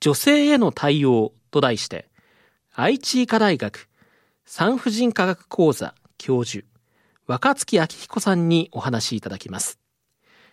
[0.00, 2.08] 女性への対応と題して
[2.74, 3.86] 愛知医科大学
[4.46, 6.64] 産婦人科学講座教授
[7.26, 9.78] 若月明彦さんにお話しいただきます。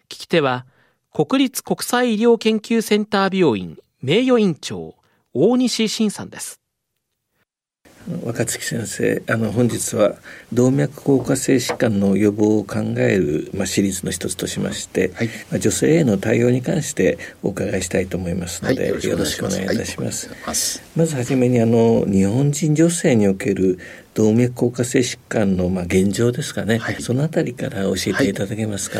[0.09, 0.65] 聞き手は
[1.13, 4.95] 国立国際医療研究センター病院名誉院長
[5.33, 6.59] 大西晋さんです。
[8.23, 10.15] 若月先生あの本日は
[10.53, 20.29] 動脈硬化性疾患の予防を考える、まあ、シリーズの一つとしまして、はい、まあ、女性への対応に関してお伺いしたいと思いますので、はい、よろしくお願いいたします。
[20.29, 20.37] はい、
[20.95, 23.77] まずはじめにあの日本人女性における
[24.17, 28.99] 動脈硬化性疾患のまあ現状ですかね、そのあたりから教えていただけますか？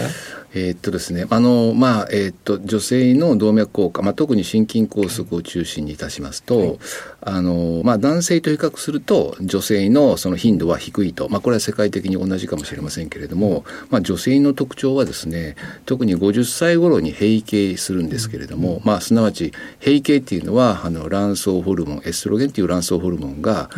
[0.54, 6.80] えー、っとですね、あのまあえー、っと女性の動脈硬化、まあ、特に心筋梗塞を中心にいたしますと、はい、
[7.22, 19.52] あのまあ、男性と比較すると女性のその頻度は低いと、まあ、これは世界的に同じかもしれませんけれども、まあ、女性の特徴はですね特に50歳頃に閉経するんですけれども、まあ、すなわち
[19.84, 23.70] 閉経っていうのはあの卵巣ホルモンエストロゲンっていう卵巣ホルモンが、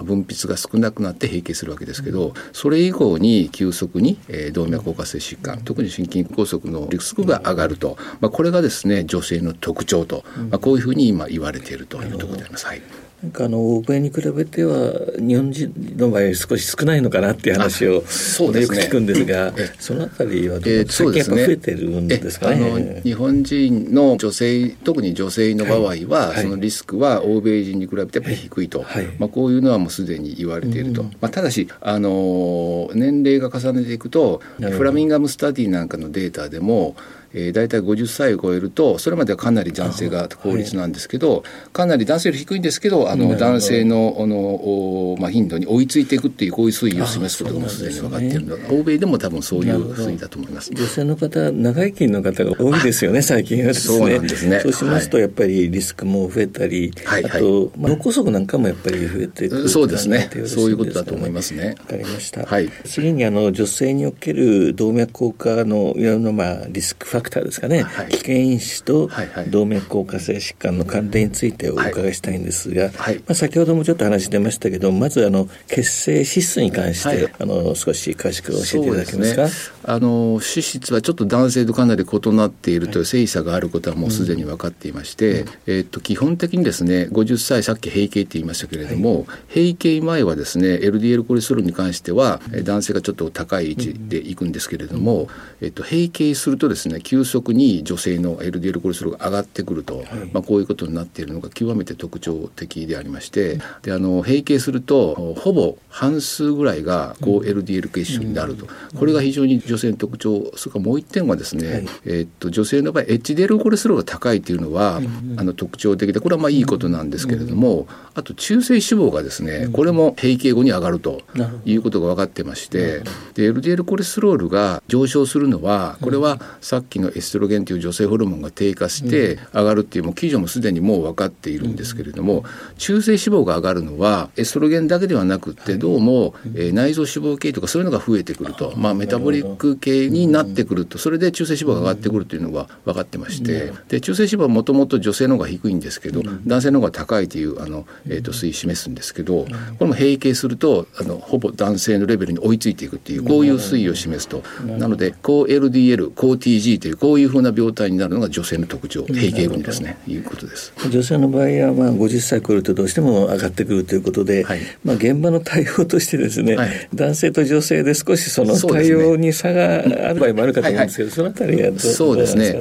[0.00, 12.66] うん、分泌が少なくなって閉経するわけですけどそれ以降に急速に、えー、動脈硬化性疾患特に心筋梗塞のリスクが上がると、まあ、これがですね女性の特徴と、まあ、こういうふうに今言われているというところであります。
[12.66, 12.82] はい
[13.22, 36.96] なんかあの欧米に比べては日本人の場合少し少ないのかなっていう話をそうです、ね、よく聞くんですがそのあたりはどう、えー、最近やっぱ増えてるんですかね、あの日本人の女性特に女性の場合は、はい、そのリスクは欧米人に比べてやっぱり低いと、はい、まあ、こういうのはもうすでに言われていると、うん、まあ、ただしあの年齢が重ねていくとフラミンガムスタディなんかのデータでも
[37.32, 41.42] えー、大体50歳を超えるとそれまではかなり男性が効率なんですけど、はい、
[41.72, 50.72] かなり男性より低いんですけどあの男性のあの、まあ、頻度に追いついていくっていうこういう推移を示すことがもうすでに分かっているので、ね、欧米でも多分そういう推移だと思います。
[50.72, 53.98] 女性の方長生きの方が多いですよね最近はですね。
[53.98, 54.60] そうなんですね。
[54.60, 60.30] そうしますとやっぱりリスクも増えたり、はい、あと、まあ、脳梗塞なんかもやっぱり増えてくるそうですね。
[60.46, 61.76] そういうことだと思いますね。
[61.78, 69.10] わかりました、はい、次にあの女性における動脈硬化のいろんなまあリスクファクターですかね、はい、危険因子と
[69.48, 79.50] 動脈硬化性疾患の関連についてお伺いしたいんですが、はい、まあ、先ほどもちょっと話出ましたけどまずあの血清脂質に関して、あの少し詳しく教えていただけますか、ね、
[79.90, 95.26] あの脂質はちょっと男性とかなり異なっているという性差があることはもうすでに分かっていまして、うん、えー、っと基本的にですね50歳さっき閉経って言いましたけれども、閉経前はですね LDL コレステロールに関しては男性がちょっと高い位置でいくんですけれども、
[95.60, 115.00] えっと、閉経するとですね急速に女性の LDL コレステロールが上がってくると、はい、まあ、こういうことになっているのが極めて特徴的でありましてであの閉経するとほぼ半数ぐらいが高 LDL 血症になると、これが非常に女性の特徴それからもう一点はですね、はい、えー、っと女性の場合 HDL コレステロールが高いというのは、
[115.36, 121.22] あの特徴的でこれはまあいいことなんですけれども、あと中性脂肪がですねこれも閉経後に上がると
[121.64, 123.00] いうことが分かってまして
[123.34, 132.44] で LDL コレステロールが上昇するのはこれはさっきのエストロゲンという女性ホルモンが低下して上がるっていうもう基準もすでにもう分かっているんですけれども
[132.78, 149.46] 中性脂肪が上がるのはエストロゲンだけではなくってどうも、えー、内臓脂肪系とかそういうのが増えてくると、まあ、メタボリック系になってくるとそれで中性脂肪が上がってくるというのが分かってましてで中性脂肪はもともと女性の方が低いんですけど男性の方が高いというあの、えー、と推移示すんですけどこ
[149.80, 154.42] れも閉経するとあのほぼ男性のレベルに追いついていくっていうこういう推移を示すと。
[154.78, 160.72] なので高 LDL 高 TG というこういうふうな病態になるのが女性の特徴閉経後にですねいうことです。
[160.90, 172.58] 女性の場合はまあ50歳超えるとどうしても上がってくるということで、はい、まあ、現場の対応としてですね、はい、男性と女性で少しその対応に差がある場合もあるかと思うんですけど、そのあたりはどうそうですね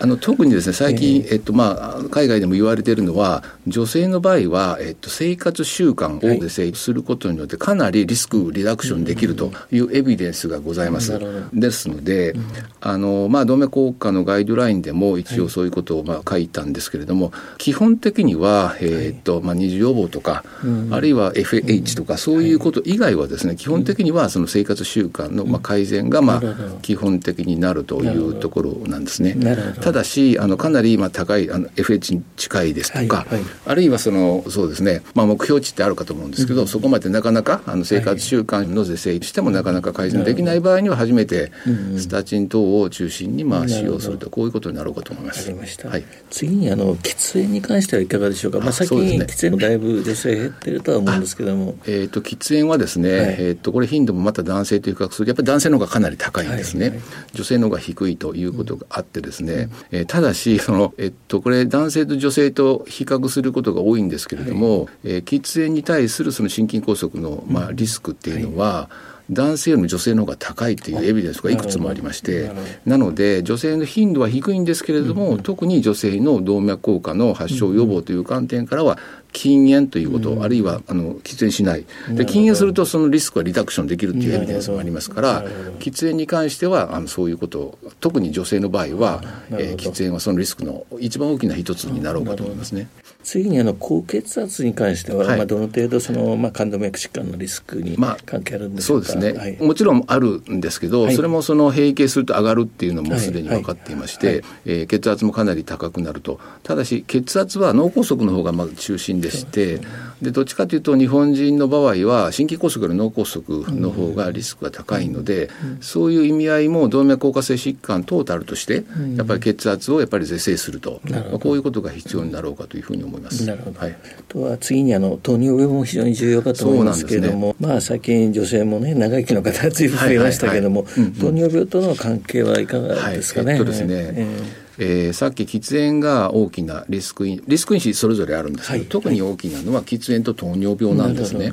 [0.00, 11.18] あの特にですね最近、えっとまあ、海外でも言われているのは女性の場合は、えっと、生活習慣をですね、することによってかなりリスクリダクションできるというエビデンスがございます。
[11.52, 12.34] ですので、
[12.80, 20.44] あのまあ、動脈硬化のガイドラインでも一応そういうことをまあ書いたんですけれども、基本的には、えっとまあ、二次予防とか、
[20.90, 26.42] あるいは FH とかそういうこと以外はですね基本的にはその生活習慣のまあ改善がまあ
[26.82, 29.34] 基本的になるというところなんですね。
[29.84, 41.52] ただしあのかなりまあ高いあの FH に近いですとか、はいはい、あるいはそのそうですね、まあ、目標値ってあるかと思うんですけど、うん、そこまでなかなかあの生活習慣の是正してもなかなか改善できない場合には初めて
[41.98, 45.52] スタチン等を中心にまあ使用するとこういうことになろうかと思います。
[45.86, 48.60] はい、次にあの喫煙に関してはいかがでしょうか。
[48.60, 51.76] まあ、最近、ね、喫煙もだいぶ女性減ってるとは思うんですけども。
[51.86, 56.88] えっ、ー、と喫煙はですね、はい、えっ、とこれ頻度もまた男性と比較するとやっぱり男性の方がかなり高いんですね。
[56.88, 59.54] はいはい、女性の方が低いということがあってですね。
[59.54, 72.50] うん、えー、ただしそのえっ、とこれ男性と女性と比較することが多いんですけれども、はい、えー、喫煙に対するその心筋梗塞のまあリスクっていうのは、うん男性よりも女性の方が高いっていうエビデンスがいくつもありまして
[72.84, 78.98] なので女性の頻度は低いんですけれども、特に女性の動脈硬化の発症予防という観点からは
[79.34, 81.84] 禁煙ということ、うん、あるいはあの喫煙しない。
[82.10, 85.44] で禁煙するとそのリスクはリダクションできるっていうエビデンスもありますから
[85.80, 92.88] 喫煙に関してはあのそういうこと特に女性の場合は、えー、喫煙はそのリスクの一番大きな一つになろうかと思いますね。
[93.24, 106.38] 次にあの高血圧に関しては、はい、まあ、どの程度その、まあ、冠動脈疾患のリスクに関係あるんでしょうか、まあ、そうですね、はい、もちろんあるんですけど、はい、それもその閉経すると上がるっていうのもすでに分かっていまして、はい、えー、血圧もかなり高くなると。
[106.62, 109.80] ただし血圧は脳梗塞の方がまず中心でして、
[110.22, 113.42] でどっちかというと日本人の場合は心筋梗塞より脳梗塞
[113.74, 115.50] の方がリスクが高いので、
[115.80, 118.84] そういう意味合いも動脈硬化性疾患トータルとして
[119.16, 123.44] やっぱり血圧をやっぱり是正すると、まあ、こういうことが必要になろうかというふうに思います。
[123.44, 123.80] なるほど。
[123.80, 130.86] はい、あとは次にあの糖尿病も非常に重要かと思いますけれども、ね、まあ最近女性もね長生きの方が随分増えましたけれども、
[131.20, 133.54] 糖尿病との関係はいかがですかね？
[133.54, 141.52] はい、えっとですね、えーえー、さっき喫煙が大きなリスク因リスク因子それぞれあるんですけど、はい、特に大きなのは喫煙と糖尿病なんですね。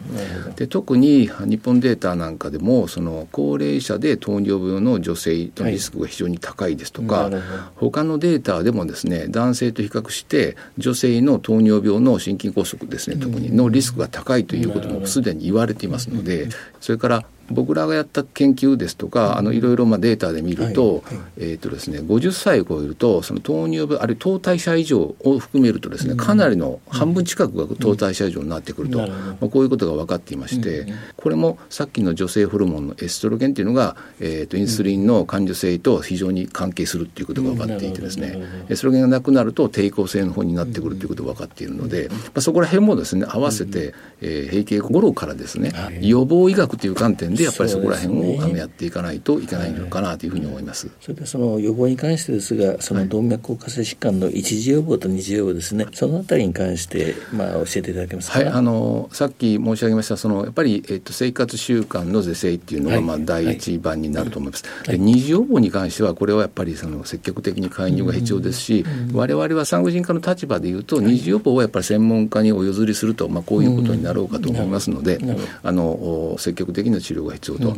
[0.56, 7.42] で特に日本データなんかでもその高齢者で糖尿病の女性のリスクが非常に高いですとか、はい、
[7.76, 29.06] 他のデータでもですね男性と比較して女性の糖尿病の心筋梗塞ですね特にのリスクが高いということもすでに言われていますのでそれから僕らがやった研究ですとか、あのいろいろまあデータで見ると、はいはい、えっ、とですね、50歳を超えると、その糖尿病、あるいは糖代謝異常を含めるとですね、かなりの半分近くが糖代謝異常になってくると、ま
[29.42, 30.88] あ、こういうことが分かっていまして、
[31.18, 38.38] これもさっきの女性ホルモンのエストロゲンっていうのが、えっ、とインスリンの感受性と非常に関係するっていうことが分かっていてですね、
[38.70, 45.72] エストロゲンがなくなると抵抗性の方になってくるということが分かっているので、まあ、そこら辺もですね、合わせて、えー、閉経頃からですね、
[46.02, 50.90] 予防医学という観点でやっぱりそこら辺をあのやっていかないといけないのかなというふうに思います。
[51.00, 58.40] それでその予防に関してですが、その動脈硬化性疾患の一次予防と二次予防ですね、そのあたりに関してまあ教えていただけますか？
[58.40, 64.64] はい、あのさっき申し上げましたそのやっぱりえっと生活習慣の是正っていうのがまあ第一番になると思います。
[64.86, 75.20] はい、で二次予防に関してはこれはやっぱりその積極的に介入が必要ですし、我々は産婦人科の立場でいうと二次予防はやっぱり専門家にお譲りするとまあこういうことになろうかと思いますので、
[75.64, 77.76] あの積極的な治療が必要と。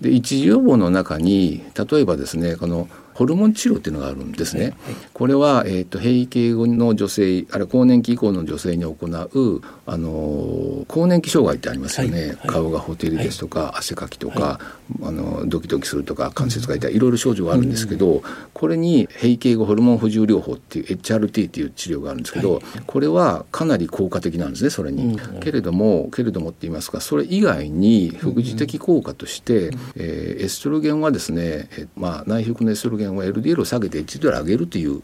[0.00, 4.76] で一時予防の中に例えばですねこのホルモン治療っていうのがあるんですね。
[5.12, 12.28] これは、えーと、閉経後の女性あるいは更年期以降の女性に行うあの更年期障害ってありますよね、はい。
[12.28, 14.60] はい、顔がほてりですとか、はい、汗かきとか、
[15.02, 25.18] あのドキドキするとか関節が痛いいろいろ症状があるんですけど、これに閉経後ホルモン補充療法っていう HRT っていう治療があるんですけど、これはかなり効果的なんですねそれに。
[25.40, 35.02] けれどもけれどもって言いますかそれ以外に副次的効果として、えー、エストロゲンはですね、えまあ、内服のエストロゲンは LDL を下げて HDL を上げるという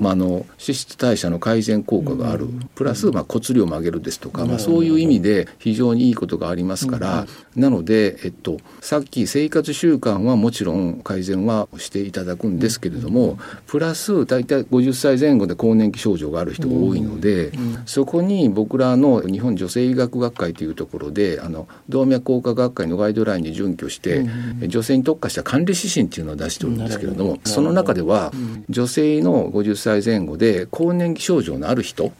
[0.00, 17.52] まあ、あの脂質代謝の改善効果がある、プラス、まあ、骨量も上げるですとか、まあ、そういう意味で非常にいいことがありますから、なので、えっと、さっき生活習慣はもちろん改善はしていただくんですけれども、プラス大体50歳前後で更年期症状がある人が多いので、
[17.86, 24.24] そこに僕らの日本女性医学学会というところであの動脈硬化学会のガイドラインに準拠して、
[24.66, 28.32] 女性に特化した管理指針っていうのを出しておるんですけれども、その中では、
[28.68, 32.12] 女性の50歳前後で更年期症状のある人。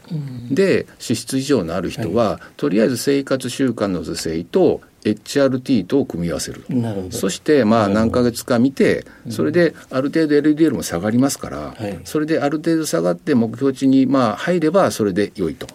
[0.49, 6.63] で脂質異常のある人は、とりあえず生活習慣の是正と HRT と組み合わせる
[7.11, 15.67] そしてまあ何ヶ月か見てそれである程度 LDL も下がりますから、それである程度下がって目標値にまあ入ればそれで良いと、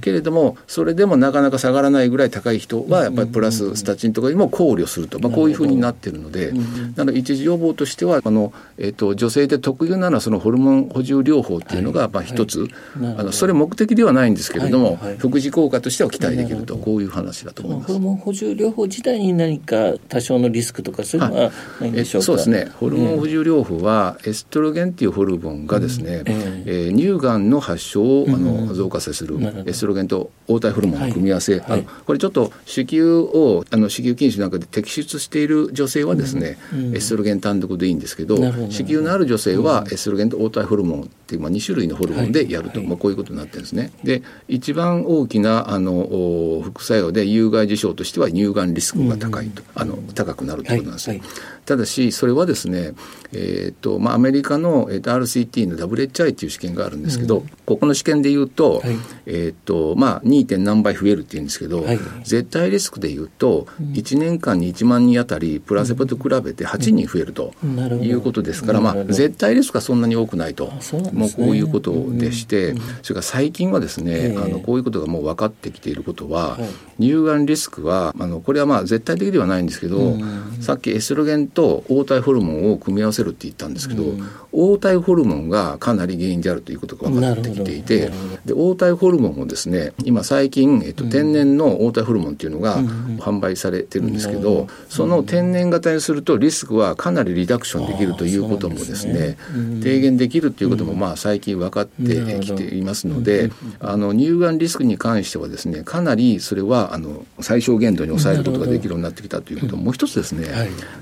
[0.00, 6.52] けれどもそれでもなかなか下がらないぐらい高い人はやっぱりプラススタチンとかにも考慮すると、まあ、こういうふうになってるので、
[6.96, 17.92] なので一時予防としてはあの、えー、と女性で特有なのはそのホルモン補充療法っていうのがまあ一つ、あのそれ目的ではないんですけれども、副次効果としては期待できると、こういう話だと思います。
[17.92, 22.70] ホルモン補充療法自体に何か多少のリスクとかそういうのはないんでしょうか、そうですね。
[22.78, 31.70] ホルモン補充療法はエストロゲンっていうホルモンがですね、うん、えー、乳がんの発症をあの増加させるエストロゲンと黄体ホルモンの組み合わせ、はい。
[31.70, 43.92] はい、あのこれちょっと子宮をあの子宮筋腫なんかで摘出している女性はですね、うん、エストロゲン単独でいいんですけど子宮のある女性はエストロゲンと黄体ホルモンっていう、まあ、2種類のホルモンでやると、はい、まあ、こういうことになってるんですね。
[44.04, 51.28] で一番大きなあの副作用で有害事象としては乳がんリスクが高いと、あの高くなるということなんです、はいはい、
[51.66, 52.92] ただしそれはですね、
[53.32, 58.82] えーとまあ、アメリカの、えー、と RCT の WHI という試験があるんですけど、うん、ここの試験でいうと,、
[59.26, 60.46] えーとまあ、2.
[60.46, 61.84] 点何倍増えるっていうんですけど、
[62.24, 67.54] 絶対リスクでいうと、うん、1年間に1万人あたりプラセボと比べて8人増えると
[68.02, 76.58] いうことですから、まあ、絶対リスクはそんなに多くないと、ね、もうこういうことでして、それから最近はですね、あのこういうことがもう分かってきていることは、
[76.98, 80.16] 乳がんリスクはあのこれはまあ絶対的ではないんですけど、
[80.60, 84.04] さっきエストロゲンと黄体ホルモンを組み合わせるって言ったんですけど、
[84.52, 88.10] 黄体ホルモンがかなり原因であるということが分かってきていて
[88.44, 92.78] で黄体ホルモンをですね今最近、えっと、天然の黄体ホルモンっていうのが
[93.18, 99.36] 販売されてるんですけど、その天然型にするとリスクはかなりリダクションできるということもですね
[99.82, 110.46] 低減できるっていうこともまあ最近分かってきていますのであの乳がんリスクに関してはですねかなりそれはあの最小限度に抑えることができるようになってきたということもう一つですね、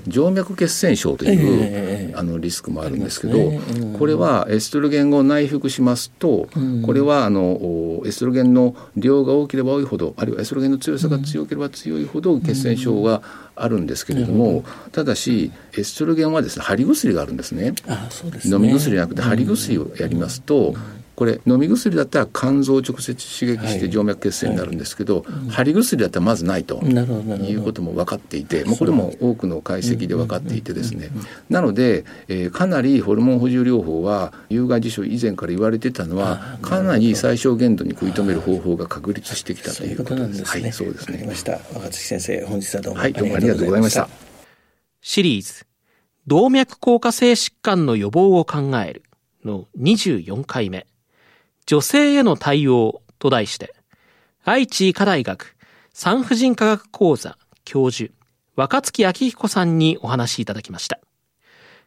[0.09, 3.51] 静脈血栓症という、あのリスクもあるんですけど、
[3.97, 6.47] これはエストロゲンを内服しますと、
[6.85, 13.21] これはあのエストロゲンの量が大きければ多いほどあるいはエストロゲンの強さが強ければ強いほど血栓症が
[13.55, 17.73] あるんですけれども、ただしエストロゲンはですね貼り薬があるんですね。
[18.45, 20.75] 飲み薬じゃなくて貼り薬をやりますと、
[21.19, 31.09] これ飲み薬だったら肝臓を直接刺激して静脈血栓になるんですけど、貼り薬だったらまずないということも分かっていてもうこれも多くの解析で分かっていてですね。
[31.49, 40.45] なので、えー、かなりホルモン補充療法は有害事象以前から言われてたのはかなり最小限度に食い止める方法が確立してきたということです。
[40.45, 41.25] はい、そうですね。
[41.27, 41.59] ました。
[41.73, 44.07] 若槻先生本日はどうも、はい、どうもありがとうございました。
[45.01, 45.65] シリーズ
[46.27, 49.03] 動脈硬化性疾患の予防を考える
[49.43, 50.88] の24回目。
[51.69, 53.75] 女性への対応と題して、
[54.43, 55.55] 愛知医科大学
[55.93, 58.11] 産婦人科学講座教授、
[58.55, 60.99] 若月明彦さんにお話しいただきました。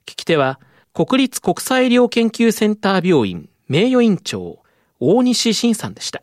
[0.07, 0.61] 聞き手は、
[0.95, 4.63] 国立国際医療研究センター病院名誉院長、
[5.01, 6.23] 大西晋さんでした。